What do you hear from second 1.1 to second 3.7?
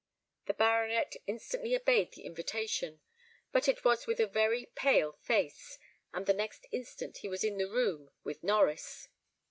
instantly obeyed the invitation, but